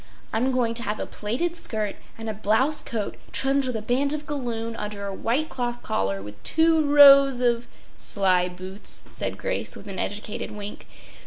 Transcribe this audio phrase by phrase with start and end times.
[0.33, 4.13] I’m going to have a plaited skirt and a blouse coat trimmed with a band
[4.15, 7.67] of galloon under a white cloth collar with two rows of—”
[7.99, 10.87] “Sly boots!” said Grace with an educated wink.